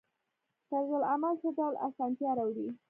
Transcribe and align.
طرزالعمل 0.71 1.35
څه 1.41 1.49
ډول 1.57 1.73
اسانتیا 1.87 2.31
راوړي؟ 2.37 2.67